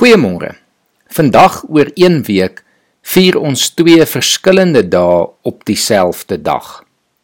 [0.00, 0.54] Goeiemôre.
[1.12, 2.62] Vandag oor 1 week
[3.04, 6.68] vier ons twee verskillende dae op dieselfde dag.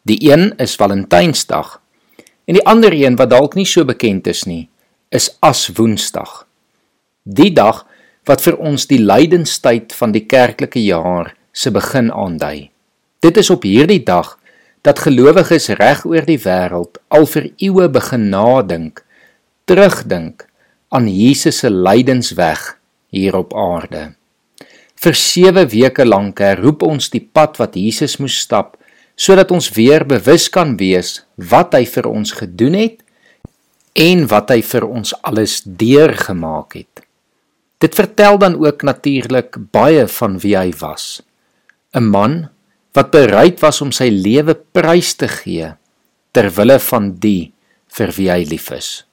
[0.05, 1.71] Die een is Valentynsdag
[2.45, 4.69] en die ander een wat dalk nie so bekend is nie,
[5.09, 6.43] is Aswoensdag.
[7.23, 7.79] Die dag
[8.29, 12.69] wat vir ons die lydenstyd van die kerklike jaar se begin aandui.
[13.25, 14.35] Dit is op hierdie dag
[14.85, 19.01] dat gelowiges reg oor die wêreld al vir eeue begin nadink,
[19.65, 20.45] terugdink
[20.89, 22.77] aan Jesus se lydensweg
[23.11, 24.13] hier op aarde.
[24.97, 28.75] Vir 7 weke lank herroep ons die pad wat Jesus moes stap
[29.17, 33.01] sodat ons weer bewus kan wees wat hy vir ons gedoen het
[33.97, 37.01] en wat hy vir ons alles deurgemaak het.
[37.81, 41.21] Dit vertel dan ook natuurlik baie van wie hy was.
[41.93, 42.49] 'n Man
[42.93, 45.73] wat bereid was om sy lewe prys te gee
[46.31, 47.53] ter wille van die
[47.89, 49.06] vir wie hy lief is.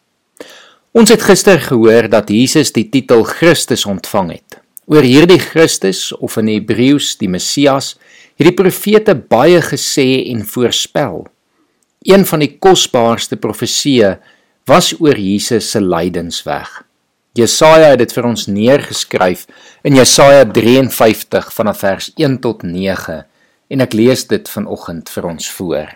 [0.94, 4.60] Ons het gister gehoor dat Jesus die titel Christus ontvang het.
[4.86, 7.96] Oor hierdie Christus of in Hebreëus die Messias
[8.38, 11.24] het die profete baie gesê en voorspel.
[12.06, 14.12] Een van die kosbaarste profesieë
[14.70, 16.70] was oor Jesus se lydensweg.
[17.34, 19.48] Jesaja het dit vir ons neergeskryf
[19.82, 23.20] in Jesaja 53 vanaf vers 1 tot 9
[23.74, 25.92] en ek lees dit vanoggend vir ons voor.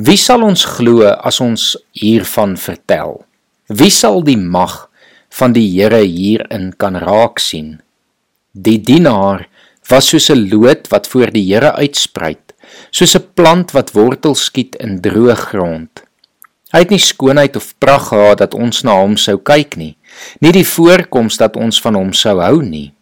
[0.00, 3.18] Wie sal ons glo as ons hiervan vertel?
[3.66, 4.86] Wie sal die mag
[5.34, 7.80] van die Here hierin kan raak sien?
[8.54, 9.48] Die dienaar
[9.90, 12.54] was soos 'n loot wat voor die Here uitspruit,
[12.90, 16.04] soos 'n plant wat wortels skiet in droë grond.
[16.70, 19.96] Hy het nie skoonheid of pragt gehad dat ons na hom sou kyk nie,
[20.40, 22.92] nie die voorkoms dat ons van hom sou hou nie.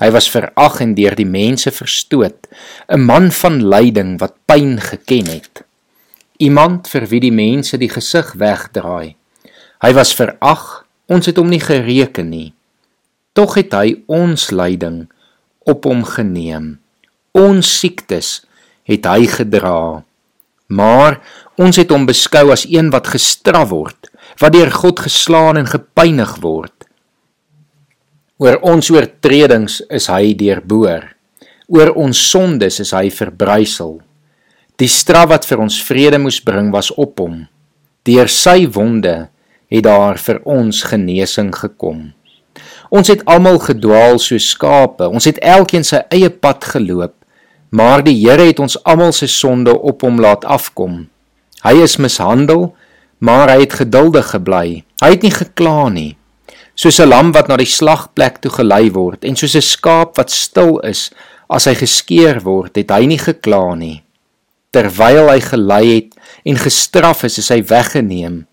[0.00, 2.46] Hy was verag en deur die mense verstoot,
[2.88, 5.64] 'n man van lyding wat pyn geken het.
[6.38, 9.16] Iemand vir wie die mense die gesig wegdraai.
[9.82, 12.52] Hy was verag, ons het hom nie gereken nie.
[13.34, 15.04] Tog het hy ons lyding
[15.66, 16.76] op hom geneem.
[17.34, 18.44] Ons siektes
[18.86, 20.04] het hy gedra.
[20.70, 21.18] Maar
[21.60, 24.08] ons het hom beskou as een wat gestraf word,
[24.40, 26.72] wat deur God geslaan en gepynig word.
[28.42, 31.10] Oor ons oortredings is hy deurboor.
[31.70, 33.98] Oor ons sondes is hy verbrysel.
[34.78, 37.44] Die straf wat vir ons vrede moes bring was op hom.
[38.04, 39.28] Deur sy wonde
[39.74, 42.12] het daar vir ons genesing gekom.
[42.94, 45.08] Ons het almal gedwaal soos skape.
[45.08, 47.14] Ons het elkeen sy eie pad geloop,
[47.74, 51.08] maar die Here het ons almal se sonde op hom laat afkom.
[51.64, 52.74] Hy is mishandel,
[53.18, 54.84] maar hy het geduldig gebly.
[55.02, 56.16] Hy het nie gekla nie.
[56.74, 60.30] Soos 'n lam wat na die slagplek toe gelei word en soos 'n skaap wat
[60.30, 61.10] stil is
[61.48, 64.02] as hy geskeer word, het hy nie gekla nie.
[64.72, 66.14] Terwyl hy gelei het
[66.44, 68.46] en gestraf is, is hy weggeneem.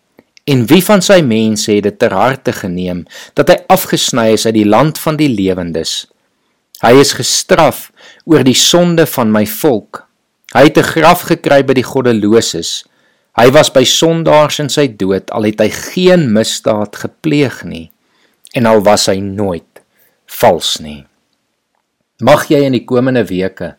[0.50, 3.04] En wie van sy mense het dit ter harte geneem
[3.38, 6.08] dat hy afgesny is uit die land van die lewendes?
[6.82, 7.92] Hy is gestraf
[8.26, 10.08] oor die sonde van my volk.
[10.56, 12.84] Hy het 'n graf gekry by die goddeloses.
[13.38, 17.92] Hy was by sondaars in sy dood al het hy geen misdaad gepleeg nie
[18.54, 19.82] en al was hy nooit
[20.26, 21.06] vals nie.
[22.20, 23.76] Mag jy in die komende weke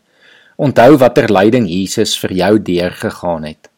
[0.57, 3.69] onthou watter lyding Jesus vir jou deurgegaan het.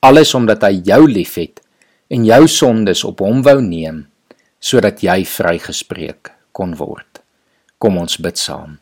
[0.00, 1.60] Alles omdat hy jou liefhet
[2.10, 4.04] en jou sondes op hom wou neem
[4.60, 7.22] sodat jy vrygespreek kon word.
[7.80, 8.76] Kom ons bid saam.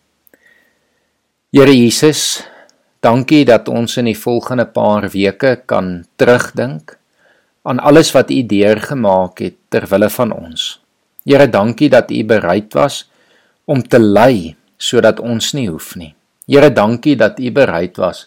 [1.54, 2.42] Here Jesus,
[3.04, 6.96] dankie dat ons in die volgende paar weke kan terugdink
[7.68, 10.78] aan alles wat U deurgemaak het ter wille van ons.
[11.28, 13.04] Here, dankie dat U bereid was
[13.68, 16.14] om te ly sodat ons nie hoef nie.
[16.48, 18.24] Here, dankie dat U bereid was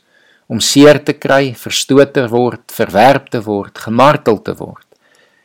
[0.51, 4.85] om seer te kry, verstoot te word, verwerp te word, gemartel te word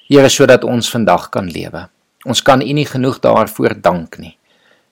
[0.07, 1.89] Here sodat ons vandag kan lewe.
[2.27, 4.37] Ons kan U nie genoeg daarvoor dank nie.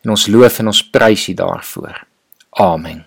[0.04, 2.00] En ons loof en ons prys U daarvoor.
[2.50, 3.04] Amen.